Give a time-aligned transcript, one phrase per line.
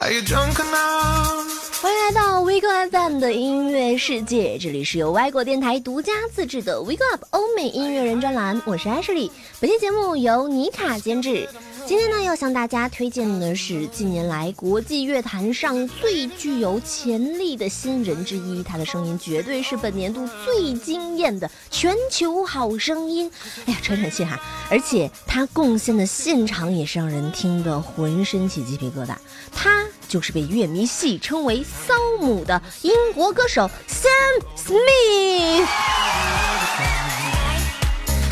[0.00, 9.28] 欢迎来到 We Go FM 的音乐世界，这里是由外国电台独家自制的 We Go Up 欧美音乐人专栏，我是 Ashley，
[9.60, 11.48] 本期节目由尼卡监制。
[11.88, 23.32] 今天呢，要向大家推荐的是近年来国际乐坛上最具有潜力的新人之一，他的声音绝对是本年度最惊艳的全球好声音。
[23.64, 24.38] 哎呀，喘喘气哈！
[24.70, 29.16] 而且他贡献的现场也是让人听得浑身起鸡皮疙瘩。
[29.50, 35.66] 他就是被乐迷戏称为“骚母”的英国歌手 Sam Smith。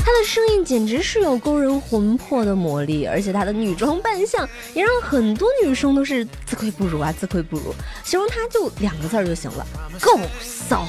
[0.06, 7.74] 她的声音简直是有勾人魂魄的魔力，而且她的女装扮相也让很多女生都是自愧不如啊，自愧不如。
[8.05, 9.66] 形容她就两个字儿就行了，
[10.01, 10.87] 够骚。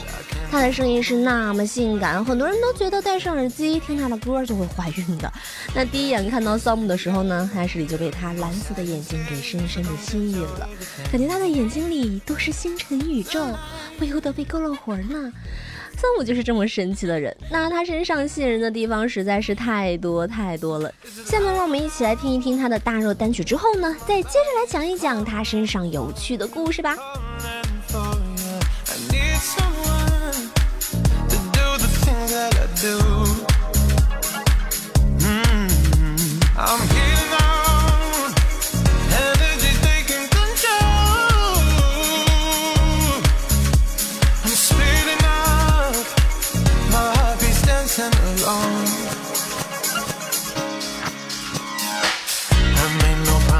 [0.51, 5.33] 她的声音是那么性感，很多人都觉得戴上耳机听她的歌就会怀孕的。
[5.73, 10.69] 那第一眼看到骚姆的时候呢，艾什里就被她蓝色的眼睛给深深的吸引了，
[11.11, 13.43] 感觉她的眼睛里都是星辰宇宙，
[13.97, 15.33] 不由得被勾了魂呢。
[15.99, 20.93] 三五就是这么神奇的人，那他身上吸引人的地方实在是太多太多了。
[21.25, 26.95] 下面让我们一起来听一听他的大热单曲，之后呢，再接着来讲一讲他身上有趣的故事吧。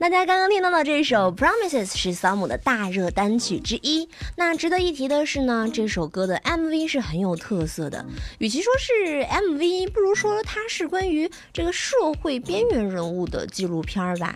[0.00, 4.08] 大家刚刚听到的这首《Promises》是桑姆的大热单曲之一。
[4.34, 8.06] 那值得一提的是呢，这首歌的 MV 是很有特色的。
[8.38, 14.34] 与其说是 MV，不如说它是关于这个社会边缘人物的纪录片吧。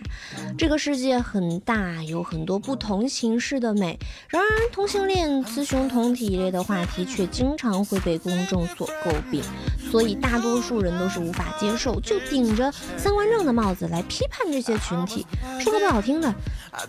[0.55, 3.97] 这个世界很大，有很多不同形式的美。
[4.27, 9.41] 然而，同性恋、雌雄同体一类的话题却经常会被公众所诟病，
[9.89, 15.25] 所以大多数人都是无法接受，就顶着三观正的帽子来批判这些群体。
[15.59, 16.33] 说个不好听的，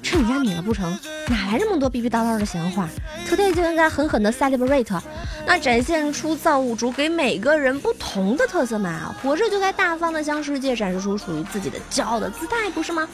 [0.03, 0.99] 吃你家米了不成？
[1.29, 2.89] 哪来这么多逼逼叨叨的闲话
[3.29, 5.01] ？Today 就应该狠狠的 celebrate，
[5.47, 9.15] 那展现出造物主给每个人不同的特色嘛。
[9.23, 13.09] 活着就该大方的向世界展示出属于自己的骄傲的姿态，不是吗？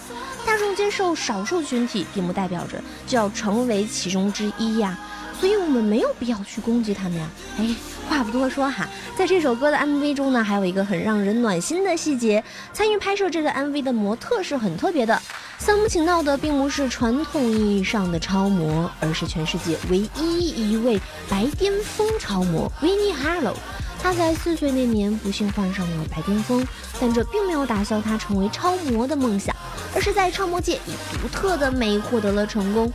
[0.46, 4.98] 大众接受少数群体，并不代表着就要成为其中之一呀。
[5.42, 7.28] 所以我们没有必要去攻击他们呀。
[7.58, 7.74] 哎，
[8.08, 12.44] 话不多说哈，在这首歌的 MV 中呢，还有一个很让人暖心的细节。
[12.72, 15.20] 参与拍摄这个 MV 的模特是很特别的。
[15.58, 23.52] 桑木请到的并不是传统意义上的超模，而是全世界唯一一位白癜风超模 winniela。
[24.02, 26.66] 他在四岁那年不幸患上了白癜风，
[27.00, 29.54] 但这并没有打消他成为超模的梦想，
[29.94, 32.92] 而是在超模界以独特的美获得了成功。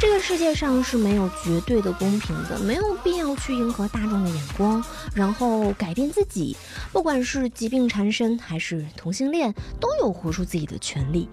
[0.00, 4.82] 这个世界上是没有绝对的公平的，没有必要去迎合大众的眼光，
[5.14, 6.56] 然后改变自己。
[6.92, 11.28] 不管是疾病缠身还是同性恋，都有活出自己的权利。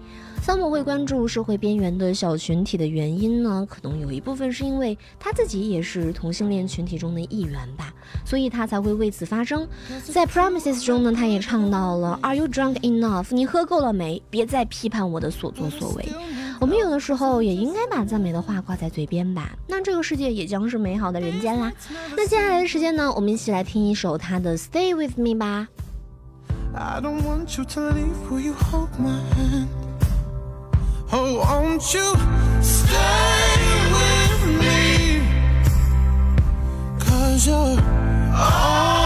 [0.46, 3.66] 桑姆会关注社会边缘的小群体的原因呢？
[3.68, 7.92] 可能有一部分是因为他自己也是同性恋群体中的一员吧，
[8.24, 9.66] 所以他才会为此发声。
[10.04, 13.34] 在 Promises 中呢，他也唱到了 Are you drunk enough？
[13.34, 14.22] 你喝够了没？
[14.30, 16.08] 别再批判我的所作所为。
[16.60, 21.72] 我们有的时候也应该把赞美的话挂在嘴边吧，那这个世界也将是美好的人间啦。
[22.16, 25.66] 那接下来的时间呢，我们一起来听一首他的 Stay with me 吧。
[26.72, 28.30] I don't want you to leave.
[28.30, 29.85] Will you hold my hand?
[31.12, 32.14] Oh, won't you
[32.60, 33.60] stay
[33.94, 35.22] with me?
[36.98, 37.80] Cause you're
[38.34, 39.05] all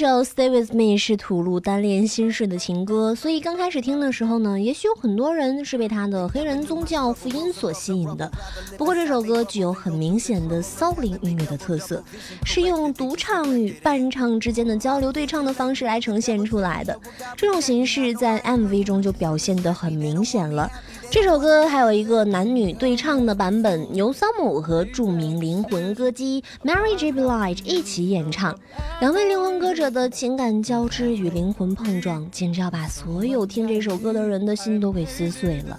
[0.00, 8.30] 首《Stay with Me》是吐露单恋心事的情歌，所以刚开始听的时候呢，也许有很多人是被他的黑人宗教福音所吸引的。
[8.78, 12.02] 不过这首歌具有很明显的骚灵音乐的特色，
[12.46, 16.98] 是用独唱与伴唱之间的交流对唱的方式来呈现出来的。
[17.36, 20.70] 这种形式在 MV 中就表现得很明显了。
[21.10, 27.12] 这首歌还有一个男女对唱的版本，由桑姆和著名灵魂歌姬 Mary J.
[27.12, 28.56] Blige 一起演唱。
[29.00, 35.76] 两位灵魂歌者的情感交织与灵魂碰撞，简直要把所有听这首歌的人的心都给撕碎了。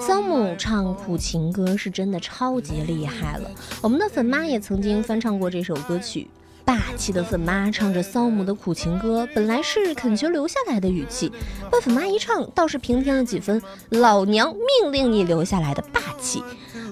[0.00, 3.50] 桑姆唱苦情歌是真的超级厉害了，
[3.82, 6.28] 我们的粉妈也曾经翻唱过这首歌曲。
[6.68, 11.32] 霸气的粉妈唱着骚母的苦情歌，本来是恳求留下来的语气，
[11.72, 16.44] 被粉妈一唱，倒是平添了几分“老娘命令你留下来的”霸气。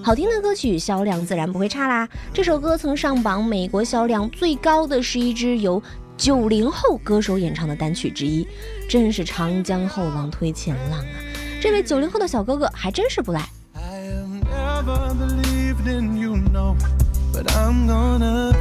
[0.03, 2.09] 好听的歌曲销量自然不会差啦。
[2.33, 5.79] 这首歌曾上榜美国销量最高的是一支由
[6.17, 8.47] 九零后歌手演唱的单曲之一，
[8.89, 11.21] 真是长江后浪推前浪啊！
[11.61, 13.47] 这位九零后的小哥哥还真是不赖。
[13.75, 16.75] I have never believed in you, no.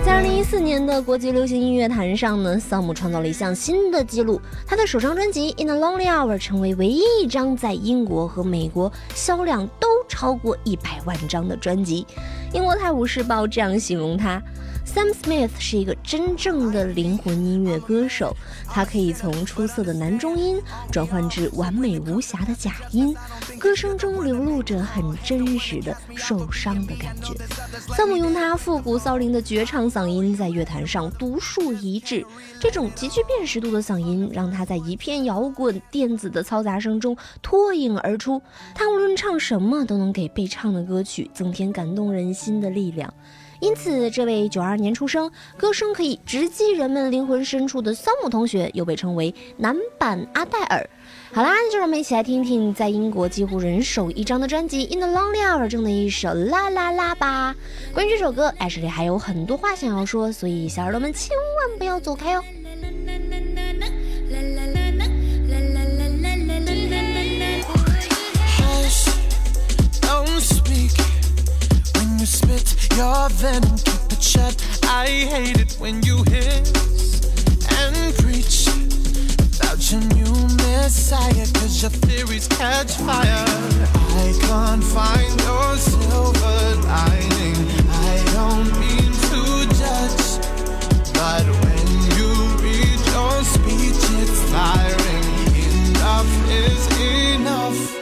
[0.04, 12.06] 在二零一四年的国际流行音乐坛上呢，萨姆创造了一项新的纪录，他的首张专辑《In a Lonely Hour》成为唯一一张在英国和美国销量都超过一百万张的专辑。
[12.52, 14.42] 英国《泰晤士报》这样形容他
[14.87, 18.35] ：Sam Smith 是一个真正的灵魂音乐歌手，
[18.66, 20.59] 他可以从出色的男中音
[20.90, 23.14] 转换至完美无瑕的假音，
[23.59, 27.35] 歌声中流露着很真实的受伤的感觉。
[27.95, 32.25] Sam 用他复古骚灵的绝唱嗓音在乐坛上独树一帜，
[32.61, 38.40] 这种极具辨识度的嗓音让他在一片摇滚电子的嘈杂声中脱颖而出。
[38.75, 43.12] 他无论唱什么都能给被唱的歌曲增添感动人心的力量。
[43.60, 50.88] 因此，这位九二年出生、歌声可以直击人们灵魂深处的桑姆同学，又被称为男版阿黛尔。
[51.32, 57.54] 好啦，就让我们一起来听听在英国几乎人手一张的专辑《In the Lonely Hour》中的一首《啦啦啦》吧。
[57.92, 62.42] 关于这首歌，艾什莉还有很多话想要说，所以小耳朵们千万不要走开哦。
[72.26, 74.56] Spit your venom, keep it shut.
[74.85, 76.73] I hate it when you hiss
[77.78, 78.66] and preach
[79.61, 83.45] about your new messiah, cause your theories catch fire.
[84.25, 87.59] I can't find your silver lining.
[87.88, 89.40] I don't mean to
[89.80, 90.26] judge,
[91.14, 91.87] but when
[92.18, 92.30] you
[92.64, 95.26] read your speech, it's tiring.
[95.95, 96.83] Enough is
[97.35, 97.95] enough.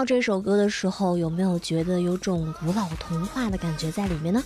[0.00, 4.42] 到这首歌的时候，有没有觉得有种古老童话的感觉在里面呢？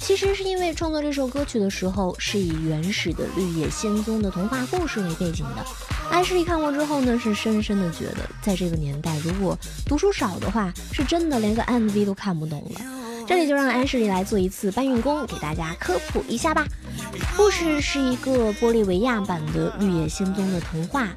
[0.00, 5.64] 其实是因为创作这首歌曲的时候，是以原始的绿野仙踪的童话故事为背景的。
[6.10, 13.05] 安室里看过之后呢，是深深的觉得，在这个年代，如果读书少的话，是真的连个 MV 都看不懂了。
[13.26, 16.64] 这里就让安室里来做一次搬运工，给大家科普一下吧。
[17.36, 21.08] 故事是一个玻利维亚版的《绿野仙踪》的童话。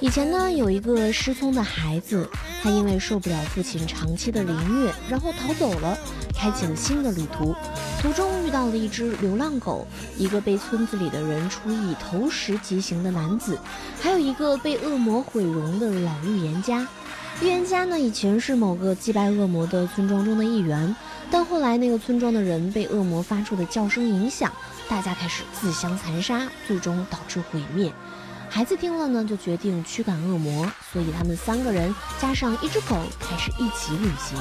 [0.00, 2.30] 以前呢，有一个失聪的孩子，
[2.62, 5.98] 他因为受不了父亲长期的凌虐，然后逃走了，
[6.32, 7.52] 开启了新的旅途。
[8.00, 9.84] 途中遇到了一只流浪狗，
[10.16, 13.58] 一个被村子里的人处以投石极刑的男子，
[14.00, 16.86] 还有一个被恶魔毁容的老预言家。
[17.42, 20.94] 预言家呢，以前是某个祭拜恶魔的村庄中的一员，
[21.30, 24.50] 但后来那个村庄的人被恶魔发出的叫声影响，
[24.88, 27.92] 大家开始自相残杀，最终导致毁灭。
[28.50, 34.38] 孩子听了呢，就决定驱赶恶魔，所以他们三个人加上一只狗开始一起旅行，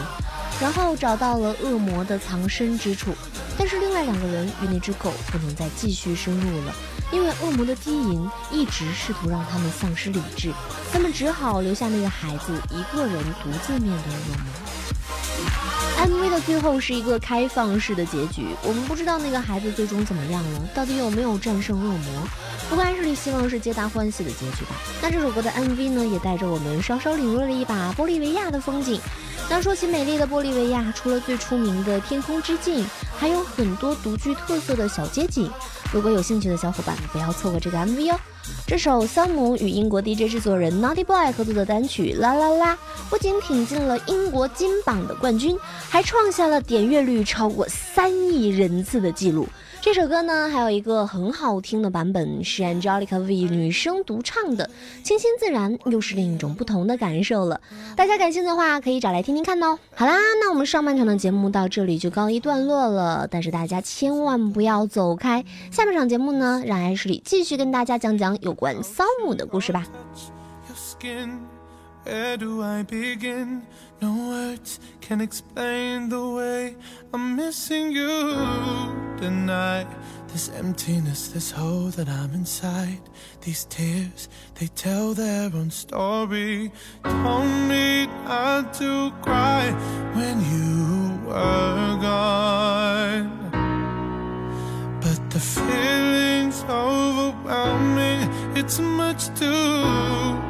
[0.61, 3.13] 然后找到了恶魔的藏身之处。
[3.57, 6.73] 但是另外两个人与那只狗不能再继续深入了，
[7.11, 10.53] 因为恶魔的低吟一直试图让他们丧失理智，
[10.93, 15.76] 他们只好留下那个孩子一个人独自面对恶魔。
[15.97, 22.27] MV 的最后是一个开放式的结局，我们不知道那个孩子最终怎么样了，到底有没有战胜恶魔？
[22.69, 24.75] 不过安室里希望是皆大欢喜的结局吧。
[25.01, 29.01] 那这首歌的 MV 呢，也带着我们稍稍领略了一把玻利维亚的风景。
[29.49, 32.85] 那说起美丽的玻利维亚，除了最出名的天空之镜，
[33.17, 35.49] 还有很多独具特色的小街景。
[35.91, 38.19] 如果有兴趣的小伙伴，不要错过这个 MV 哦。
[38.65, 42.75] 这首桑姆与英国 DJ 制作人 Naughty Boy 合作的单曲《啦啦啦》，
[43.09, 45.57] 不仅挺进了英国金榜的冠军，
[45.89, 49.47] 还创下了点阅率超过三亿人次的记录。
[49.79, 54.69] 这首歌呢，还有一个很好听的版本，是 Angelica V 女生独唱的，
[55.01, 57.61] 清新自然，又是另一种不同的感受了。
[57.95, 59.79] 大家感兴趣的话，可以找来听听看哦。
[59.95, 69.87] 好啦，那我们上半场的节目到这里就告一段落了，但是大家千万不要走开，下半场节目呢，让艾什里继续跟大家讲讲有关桑姆的故事吧。
[79.17, 79.87] Tonight.
[80.27, 83.01] This emptiness, this hole that I'm inside.
[83.41, 86.71] These tears, they tell their own story.
[87.03, 89.71] Told me not to cry
[90.13, 93.29] when you were gone.
[95.01, 98.29] But the feeling's overwhelming.
[98.55, 100.41] It's much too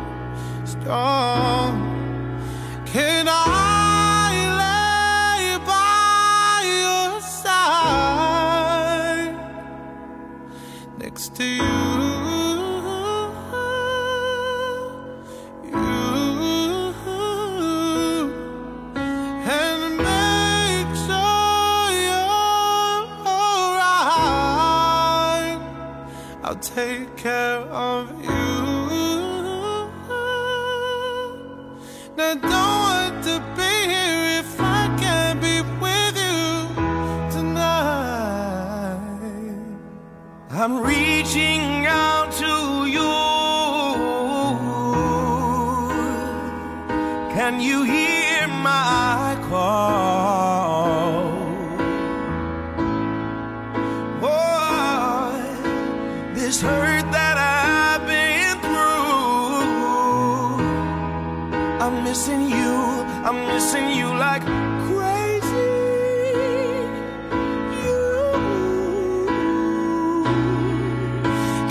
[0.66, 1.74] strong.
[2.86, 3.67] Can I
[11.38, 11.62] to you?
[15.65, 15.84] You
[19.46, 24.01] and make sure you're alright.
[26.44, 28.41] I'll take care of you.
[32.17, 32.87] Now don't
[40.60, 43.14] I'm reaching out to you.
[47.36, 48.07] Can you hear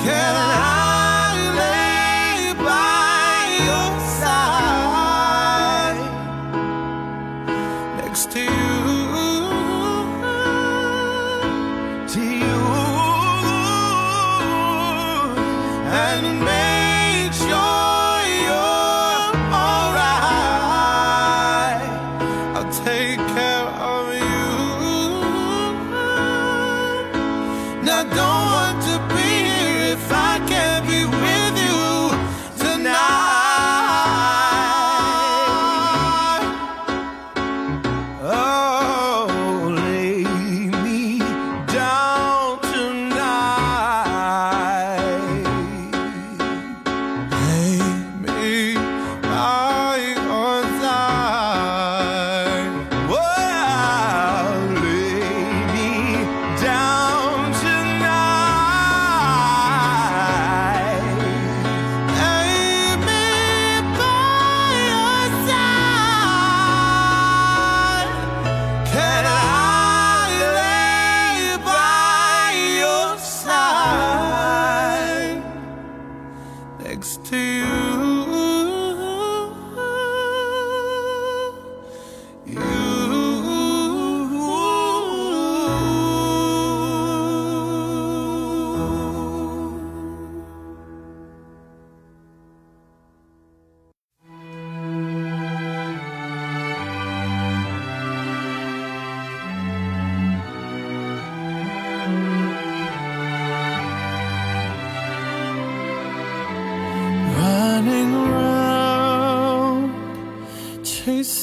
[0.06, 0.45] Can I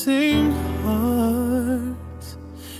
[0.04, 0.52] chasing
[0.84, 2.38] hearts,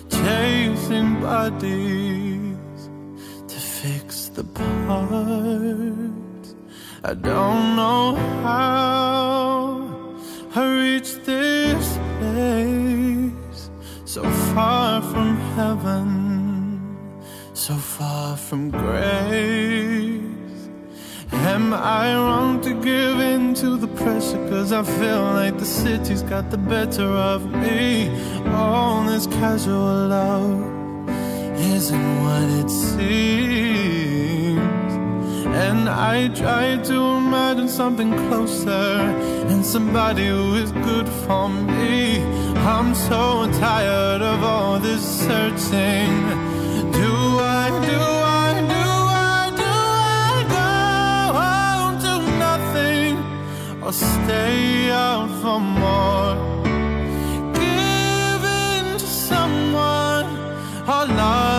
[0.10, 2.90] chasing bodies
[3.48, 6.56] to fix the parts.
[7.02, 10.18] I don't know how
[10.54, 13.70] I reached this place,
[14.04, 17.08] so far from heaven,
[17.54, 20.24] so far from grace.
[21.32, 24.48] Am I wrong to give in to the pressure?
[24.50, 28.10] Cause I feel like the city's got the better of me.
[28.52, 31.10] All this casual love
[31.58, 34.60] isn't what it seems.
[35.66, 38.92] And I try to imagine something closer
[39.52, 42.22] and somebody who is good for me.
[42.74, 46.53] I'm so tired of all this searching.
[54.24, 56.36] Stay out for more?
[57.54, 60.28] Give in to someone
[60.88, 61.53] or lock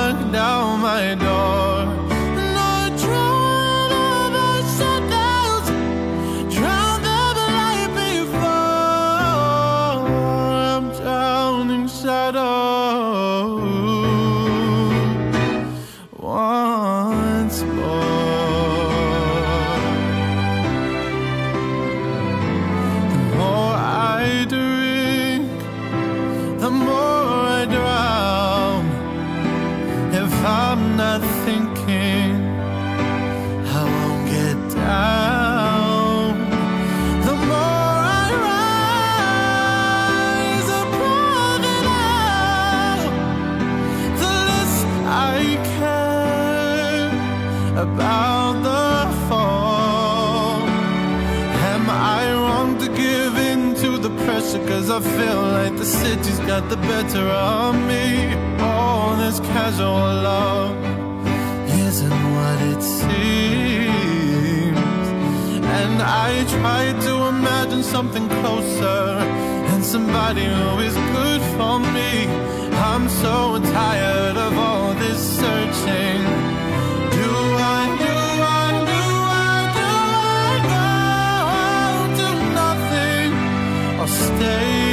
[30.47, 32.45] I'm not thinking,
[33.67, 36.39] I won't get down.
[37.25, 38.29] The more I
[40.59, 43.01] rise above it all,
[44.21, 44.75] the less
[45.07, 47.09] I care
[47.83, 48.87] about the
[49.29, 50.61] fall.
[51.73, 54.63] Am I wrong to give in to the pressure?
[54.67, 58.54] Cause I feel like the city's got the better of me.
[59.25, 60.77] This casual love
[61.87, 63.97] isn't what it seems.
[65.81, 69.17] And I try to imagine something closer
[69.73, 72.29] and somebody who is good for me.
[72.91, 76.21] I'm so tired of all this searching.
[77.17, 77.31] Do
[77.79, 78.17] I, do
[78.61, 79.05] I, do
[79.49, 79.91] I, do
[80.37, 80.89] I go
[82.21, 82.29] to
[82.61, 83.33] nothing
[84.01, 84.84] or stay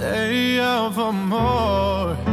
[0.00, 2.29] day of a more.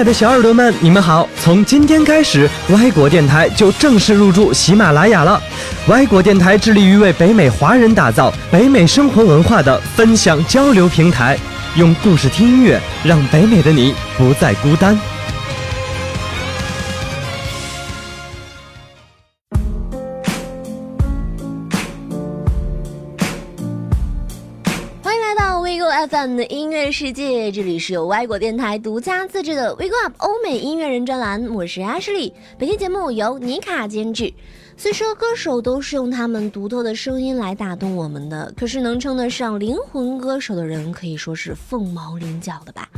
[0.00, 1.28] 亲爱的小耳朵们，你们好！
[1.42, 5.38] 从今天开始，歪果电台就正式入驻喜马拉雅了。
[5.88, 11.38] 歪果电台致力于为北美华人打造北美生活文化的分享交流平台，
[11.76, 14.98] 用故事听音乐，让北美的你不再孤单。
[26.90, 32.32] 世界，这里是由歪果电台独家自制的 Wake Up 欧美音乐人专栏，我是 Ashley。
[32.58, 34.32] 本期节目由尼卡监制。
[34.76, 42.88] 虽说歌手都是用他们独特的声音来打动我们的，可是能称得上灵魂歌手的人，可以说是凤毛麟角的吧。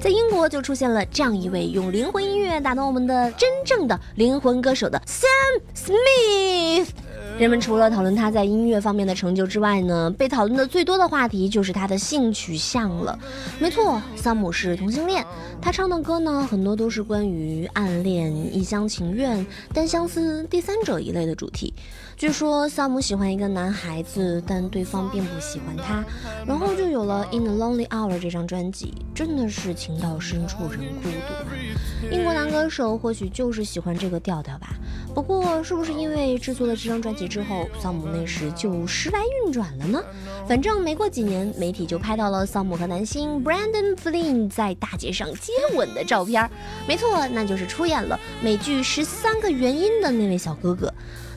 [0.00, 6.88] 在英国就出现了这样一位用灵魂音乐打动我们的真正的灵魂歌手的 Sam Smith。
[7.38, 13.18] 人们除了讨论他在音乐方面的成就之外呢，被讨论的最多的话题就是他的性取向了。
[13.58, 15.24] 没错，桑姆是同性恋。
[15.60, 21.72] 他唱的歌呢，很多都是关于暗恋、一厢情愿、单相思、第三者一类的主题。
[22.16, 26.04] 据说萨姆喜欢一个男孩子，但对方并不喜欢他，
[26.46, 32.14] 然后就有了《In the Lonely Hour》这张专辑，真的是情到深处人孤独。
[32.14, 34.68] 英国男歌手或许就是喜欢这个调调吧。
[35.14, 40.02] 不过，是不是因为制作了这张专辑之后，萨姆那时就时来运转了呢？
[40.46, 46.48] 反正没过几年，媒体就拍到了萨姆和男星 Brandon Flynn 在大街上接吻的照片。
[46.86, 50.92] 没错，那就是出演了美剧《十三个原因》的那位小哥哥。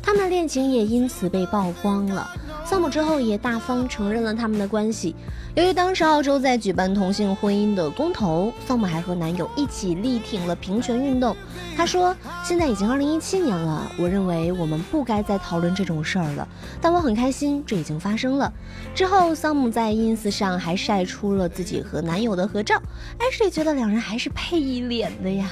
[0.05, 2.29] 他们的恋情也因此被曝光了。
[2.63, 5.15] 萨姆之后也大方承认了他们的关系。
[5.55, 11.33] 由于当时澳洲在举办同性婚姻的公投，桑姆还和男友一起力挺了平权运动。
[11.77, 12.13] 他说
[12.43, 16.45] ：“现在已经二零一七年了，我认为我们不该再讨论这种事儿了。
[16.81, 18.51] 但我很开心，这已经发生了。”
[18.93, 22.75] 之后，桑姆在 ins 上还晒出了自己和男友的合照。
[23.17, 25.49] 艾什觉得两人还是配一脸的呀。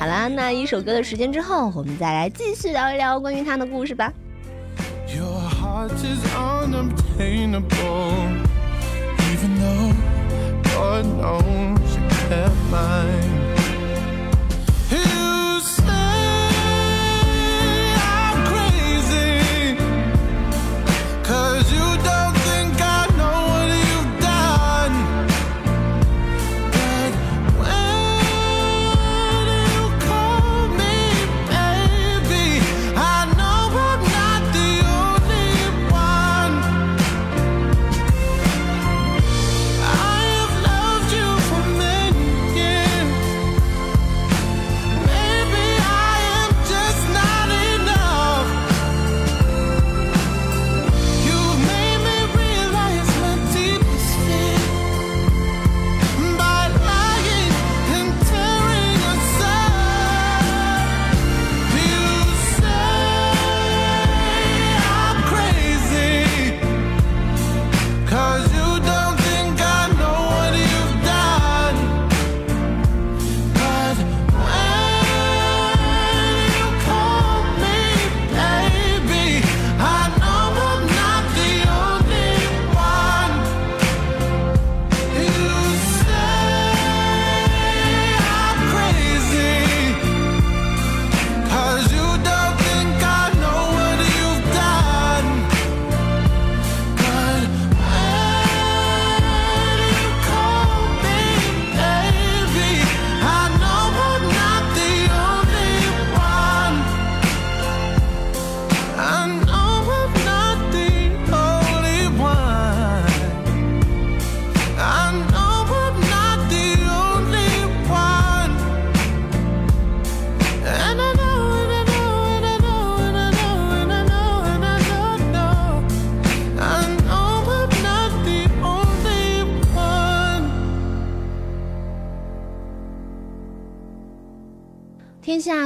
[0.00, 4.12] 好啦，那一首歌的时间之后，我们再来继续聊一聊关于他的故事吧。
[5.06, 8.10] Your heart is unobtainable,
[12.68, 13.35] you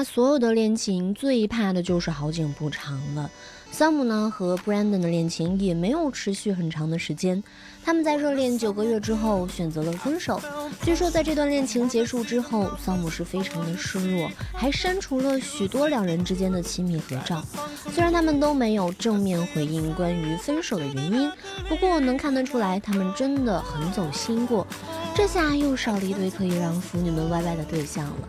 [0.00, 0.04] kept mine.
[0.04, 0.04] Peace.
[0.04, 3.30] 下所有的恋情最怕的就是好景不长了。
[3.72, 7.42] 桑姆呢和 Brandon 的恋情也没有持续很长的时间，
[7.84, 10.40] 他们在热恋九个月之后选择了分手。
[10.82, 17.44] 据说在这段恋情结束之后，桑姆是非常的失落，还删除了许多两人之间的亲密合照。
[17.92, 21.30] 虽然他们都没有正面回应关于分手的原因，
[21.68, 24.66] 不过能看得出来他们真的很走心过。
[25.14, 28.28] 这下又少了一对可以让腐女们歪歪的对象了。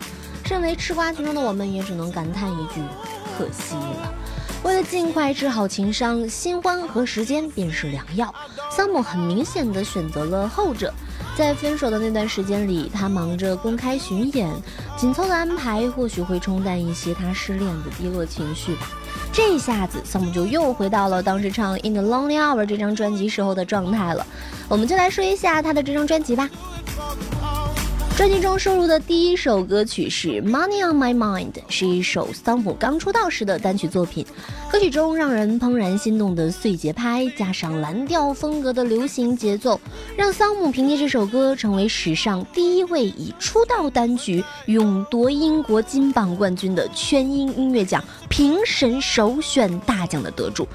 [0.52, 2.82] 身为吃瓜群众的我们，也只能感叹一句：
[3.38, 4.12] 可惜了。
[4.62, 8.32] 为了尽快治好情伤，新欢和时间便是良药。
[8.70, 10.92] 桑姆很明显的选择了后者。
[11.38, 14.50] 在分手的那段时间里，他忙着公开巡演，
[14.94, 18.90] 紧凑的安排或许会冲淡一些他失恋的低落情绪吧。
[19.32, 24.26] 这下子，桑姆就又回到了当时唱《In the Lonely Hour》这张专辑时候的状态了。
[24.68, 26.50] 我们就来说一下他的这张专辑吧。
[28.14, 34.24] 专辑中收录的第一首歌曲是《Money on My Mind》，是一首桑普刚出道时的单曲作品。
[34.70, 39.80] 歌曲中让人怦然心动的碎节拍，加上蓝调风格的流行节奏，
[40.14, 50.66] 让桑姆凭借这首歌成为史上第一位以出道单曲勇夺英国金榜冠军的全英音乐奖评审首选大奖的得主。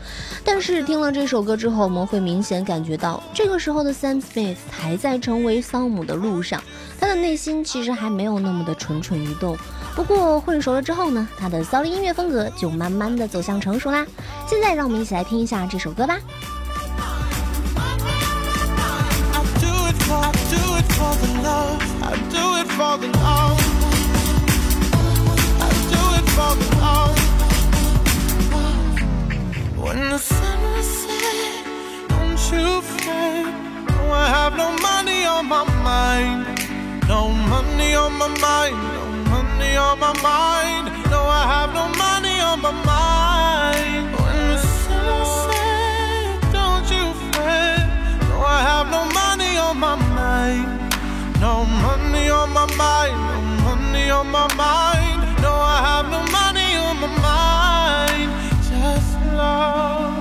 [0.46, 6.62] 但是听了这首歌之后，我们会明显感觉到，这个时候的 Sam Smith 还在成为桑姆的路上。
[7.00, 9.58] 他的内心其实还没有那么的蠢蠢欲动，
[9.96, 14.06] 不过混熟了之后呢，他的骚灵音乐风格就慢慢的走向成熟啦。
[14.48, 16.20] 现在让我们一起来听一下这首歌吧。
[37.08, 40.86] No money on my mind, no money on my mind.
[41.12, 44.16] No, I have no money on my mind.
[44.18, 47.86] When the sun don't you fret.
[48.30, 50.70] No, I have no money on my mind.
[51.40, 55.42] No money on my mind, no money on my mind.
[55.42, 56.47] No, I have no money
[59.60, 60.17] Oh.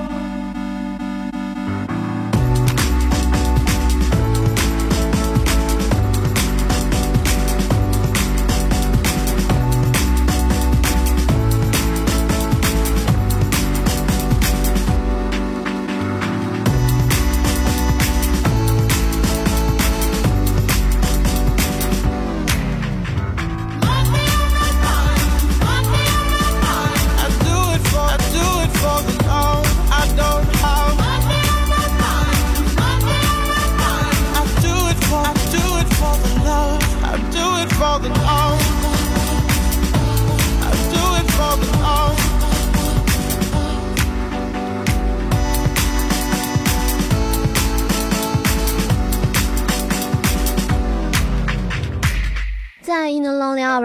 [37.98, 38.45] more than all.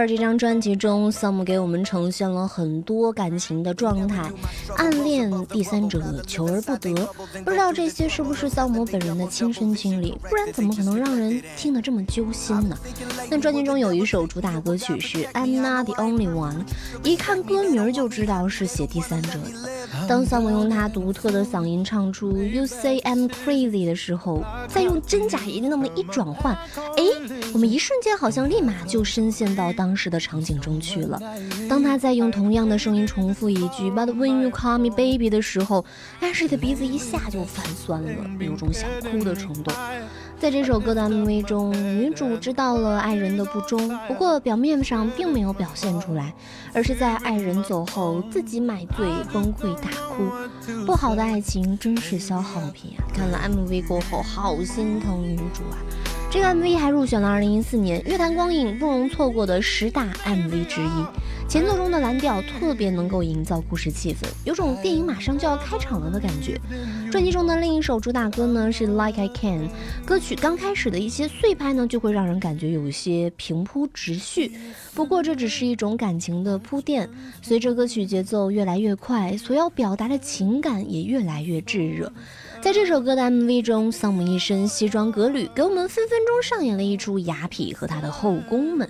[0.01, 4.31] 在》这张专辑中，Sam 给我们呈现了很多感情的状态，
[4.75, 6.91] 暗恋、第三者、求而不得。
[7.45, 10.17] 不知道这些是不是桑姆本人的亲身经历？
[10.27, 12.75] 不然怎么可能让人听得这么揪心呢？
[13.29, 16.55] 那专辑中有一首主打歌曲是《I'm Not the Only One》，
[17.03, 20.07] 一看歌名就知道是写第三者的。
[20.07, 26.55] 当桑姆用他独特的嗓音唱出 “You say I'm crazy” 的时候，再用真假音那么一转换，
[26.97, 27.03] 哎，
[27.53, 31.19] 我们一瞬间好像立马就深陷到当当时的场景中去了。
[31.67, 35.83] 当他在用同样的声音重复一句 “But when you call me baby” 的时候，
[36.21, 39.73] 安室的鼻子一下就泛酸了，有种想哭的冲动。
[40.39, 46.33] 在这首歌的 MV 中，女主知道了爱人的不忠，不过表面上并没有表现出来，
[46.73, 50.23] 而是在爱人走后自己买醉崩溃大哭。
[50.85, 53.03] 不好的爱情真是消耗品啊！
[53.13, 55.75] 看了 MV 过后，好心疼女主啊！
[56.31, 61.05] 这个 MV 还入选了2014年乐坛光影不容错过的十大 MV 之一。
[61.45, 66.57] 前奏中的蓝调特别能够营造故事气氛，有种电影马上就要开场了的感觉。
[67.11, 69.67] 专辑中的另一首主打歌呢是《Like I Can》，
[70.05, 74.53] 歌曲刚开始的一些碎拍呢就会让人感觉有些平铺直叙，
[74.95, 77.09] 不过这只是一种感情的铺垫。
[77.41, 82.09] 随着歌曲节奏越来越快，所要表达的情感也越来越炙热。
[82.61, 88.87] 在这首歌的 MV 中，桑姆一身西装革履，给我们分分钟上演了一出雅痞和他的后宫们。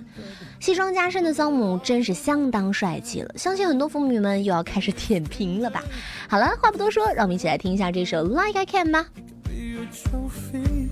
[0.60, 5.82] 西装加身的桑姆真是相当帅气了，相信很多腐女们又要开始点评了吧？
[6.28, 9.06] 好了，话不多说，让我们一起来听一下这首《Like I Can》吧。
[9.44, 10.90] be a trophy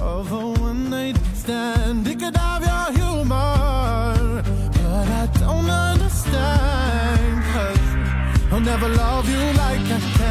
[0.00, 2.06] of a one night stand.
[2.06, 7.42] It could have your humor, but I don't understand.
[7.52, 7.80] Cause
[8.52, 10.21] I'll never love you like I can,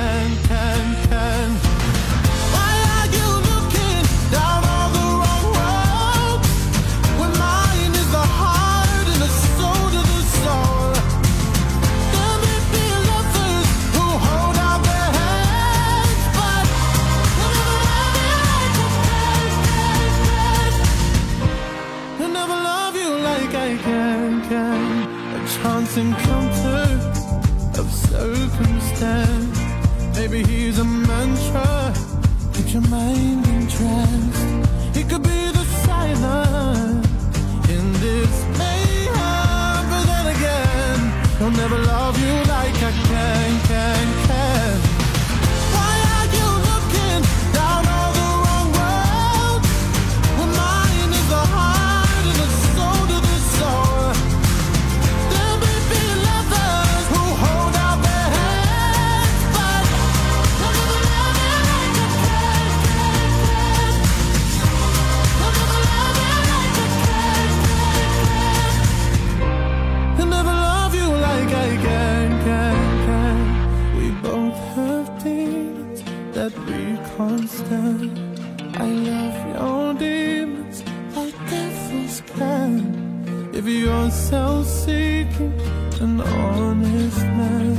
[84.71, 85.53] seeking
[85.99, 87.75] an honest man.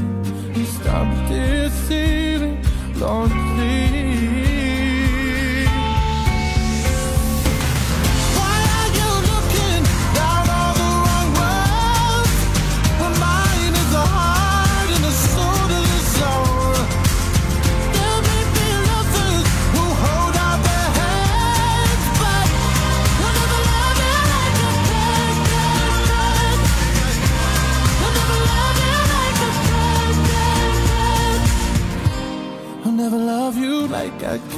[0.54, 2.58] Who stopped deceiving
[3.00, 3.41] long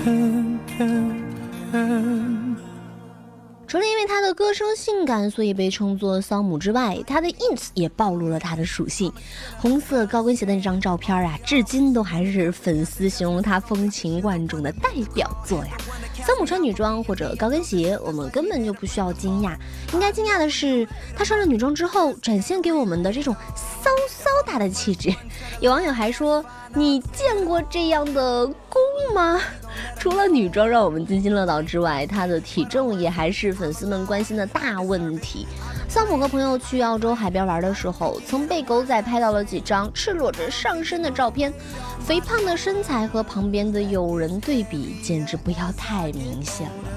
[3.67, 9.13] 除了因为他的歌声性感，所以被称作桑姆之外，他的 ins 也暴露了他的属性。
[9.59, 15.73] 红色高跟鞋的那张照片啊，至今都还是粉丝形容他风情万种的代表作呀。
[16.25, 19.55] 森姆穿女装或者高跟鞋，我们根本就不需要惊讶，
[19.93, 25.15] 应该惊讶的是他穿了女装之后展现给我们的这种骚骚大的气质。
[25.61, 26.43] 有网友还说
[26.75, 28.81] ：“你见过这样的公
[29.15, 29.39] 吗？”
[30.01, 35.47] 除了女装让我们津津乐道之外，他的体重也还是粉丝们关心的大问题。
[35.95, 41.55] 桑姆和朋友去澳洲海边玩的时候，曾被狗仔拍到了几张赤裸着上身的照片，
[42.05, 46.91] 肥胖的身材和旁边的友人对比，简直不要太明显了。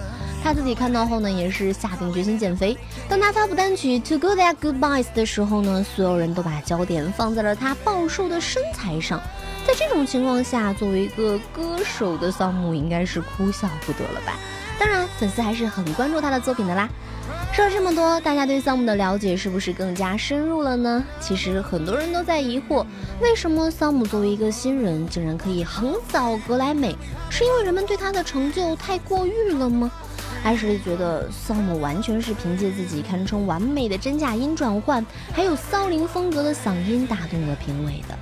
[0.44, 2.76] 他自己看到后呢，也是下定决心减肥。
[3.08, 9.22] 当他发布单曲《To Go That Goodbyes》的时候呢，所有人都把焦点放在了他暴瘦的身材上。
[9.68, 14.34] 在这种情况下，作为一个歌手的桑姆应该是哭笑不得了吧？
[14.80, 16.90] 当然，粉丝还是很关注他的作品的啦。
[17.54, 21.04] 说了这么多，大家对桑姆的了解是不是更加深入了呢？
[21.20, 22.86] 其实很多人都在疑惑，
[23.20, 26.96] 为什么桑姆作为一个新人，竟然可以横扫格莱美？
[27.32, 29.92] 是因为人们对他的成就太过誉了吗？
[30.44, 38.16] 艾什利觉得桑姆完全是凭借自己堪称完美的真假音转换，还有骚灵风格的嗓音打动了评委的。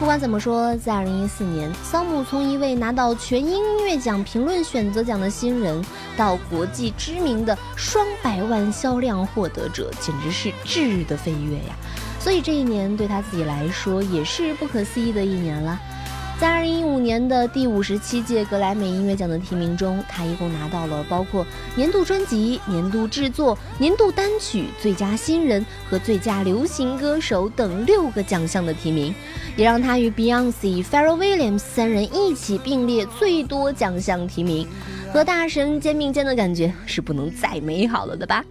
[0.00, 5.84] 不管怎么说，在二零一四年，桑姆从一位拿到全音乐奖评论选择奖的新人，
[6.16, 11.76] 到国际知名的双百万销量获得者，简直是质的飞跃呀！
[12.18, 15.78] 所以这一年对他自己来说也是不可思议的一年了。
[16.40, 29.14] 在2015年的第五十七届格莱美音乐奖的提名中，他一共拿到了包括年度专辑、年度制作、年度单曲、最佳新人和最佳流行歌手等六个奖项的提名，
[29.54, 34.66] 也让他与 Beyonce、f a r r e l l Williams 三人一起并列最多奖项提名。
[35.12, 38.42] 和大神肩并肩的感觉是不能再美好了的吧？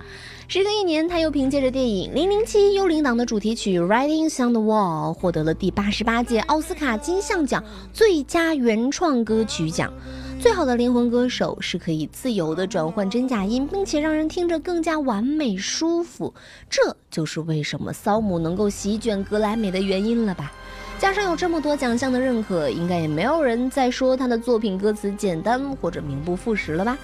[0.51, 9.93] 时隔一年，他又凭借着电影《零零七幽灵党》的主题曲《Writing on the Wall》获得了第八十八届奥斯卡金像奖最佳原创歌曲奖。
[10.39, 16.33] 最好的灵魂歌手是可以自由的转换真假音，并且让人听着更加完美舒服。
[16.67, 20.51] 这就是为什么骚姆能够席卷格莱美的原因了吧？
[20.97, 26.97] 加上有这么多奖项的认可，应该也没有人再说他的作品歌词简单或者名不副实了吧？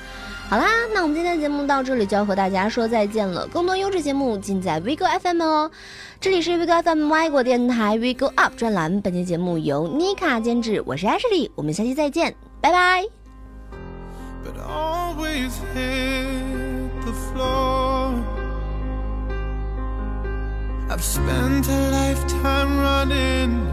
[0.47, 3.47] 好啦，那我们今天的节目到这里就要和大家说再见了。
[3.47, 5.71] 更多优质节目尽在 WeGo FM 哦。
[6.21, 13.03] 这里是 WeGo FM 外国电台 WeGo Up 专栏，本期节目由妮卡监制，我是 Ashley，我们下期再见，拜拜。
[14.45, 18.13] but always hit the floor.
[20.87, 23.65] I've spent a lifetime running,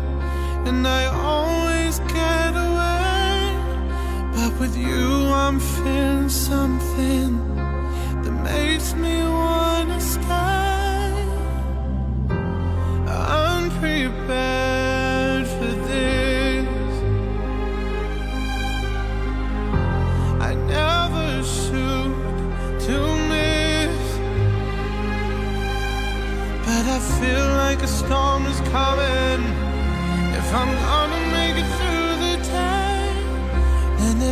[0.64, 1.61] and I only
[4.62, 7.36] with you, I'm feeling something
[8.22, 9.61] that makes me wanna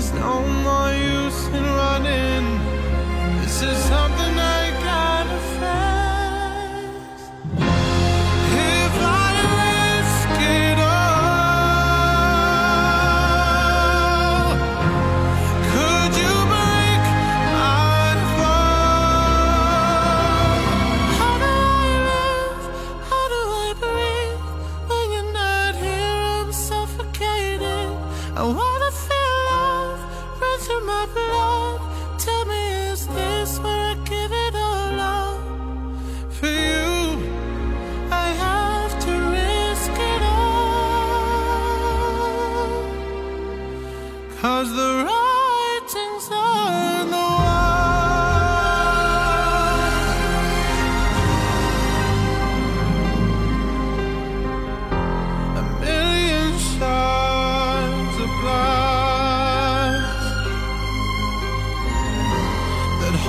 [0.00, 2.58] There's no more use in running.
[3.42, 4.09] This is how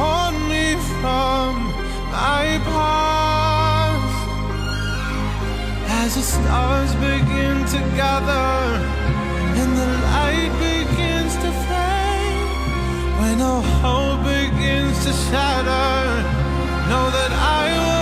[0.02, 0.68] torn me
[1.00, 1.50] from
[2.18, 4.14] my path
[6.02, 8.52] as the stars begin to gather
[9.60, 12.50] and the light begins to fade
[13.20, 15.94] when all hope begins to shatter
[16.90, 18.01] know that I will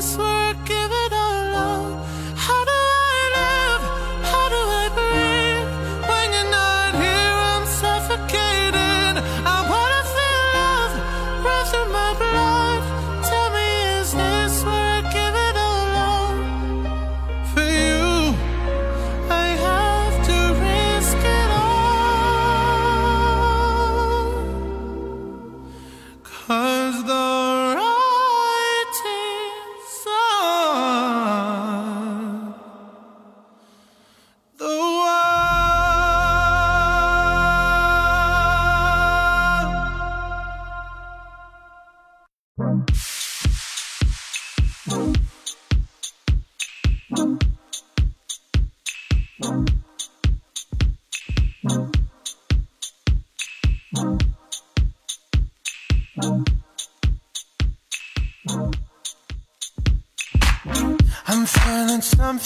[0.00, 0.29] So.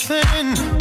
[0.09, 0.74] nothing.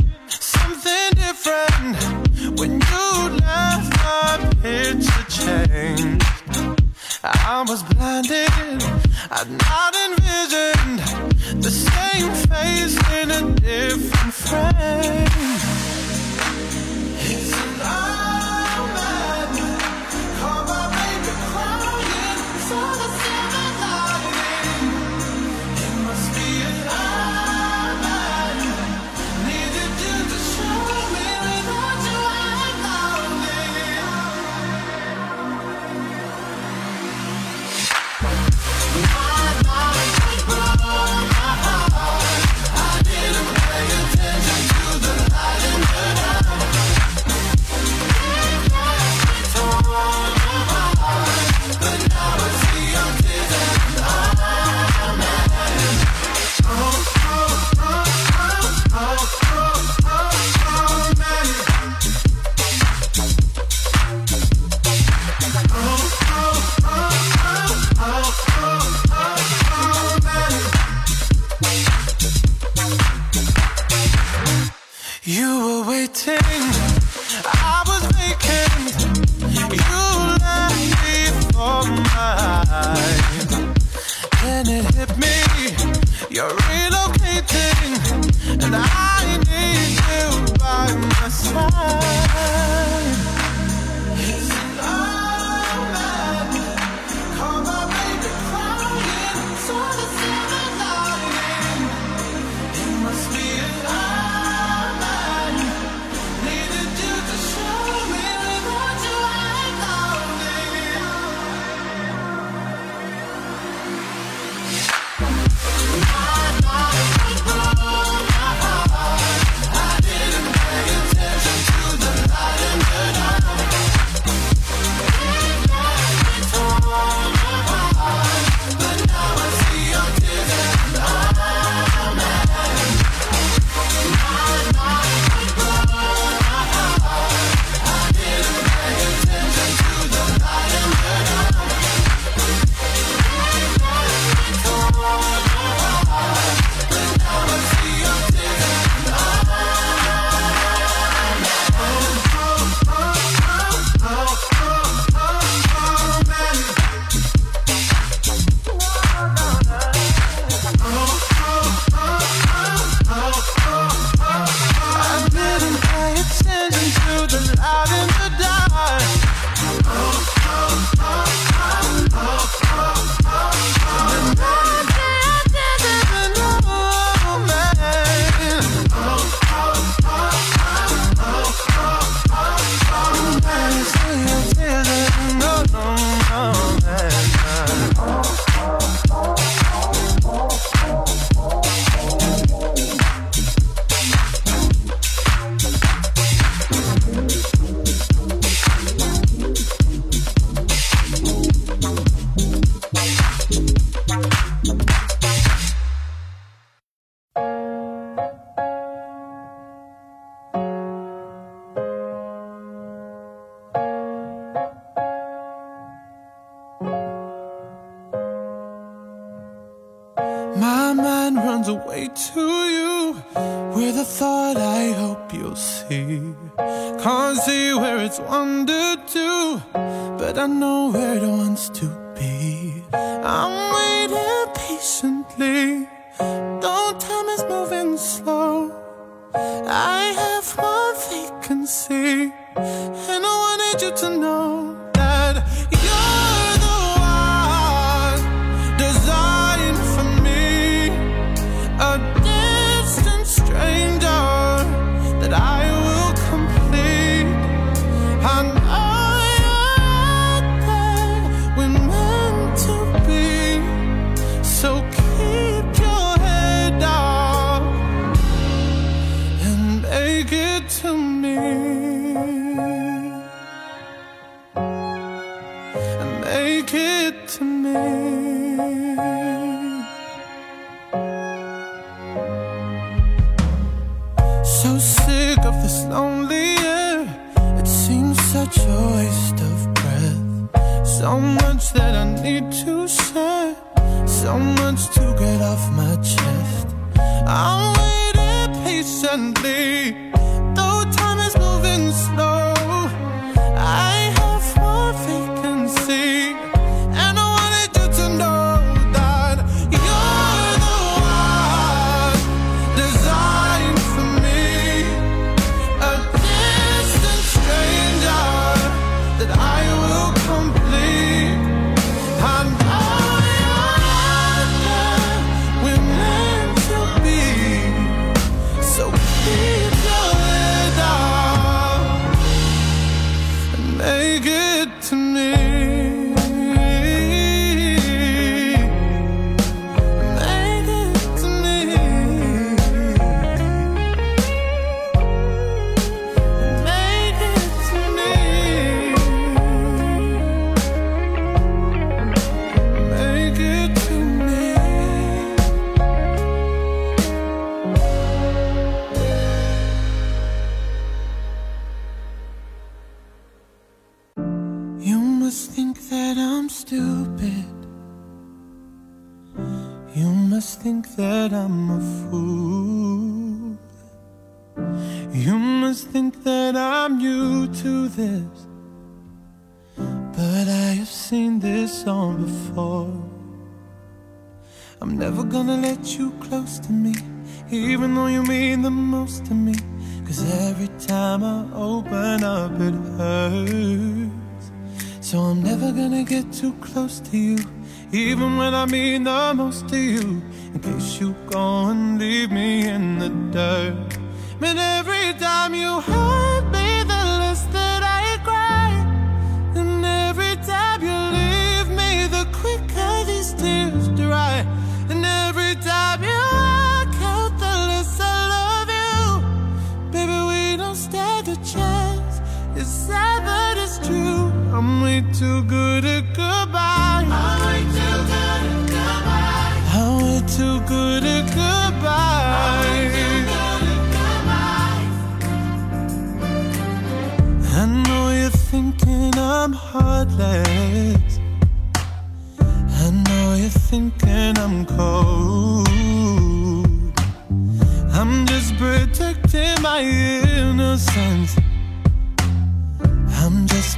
[230.43, 231.02] I know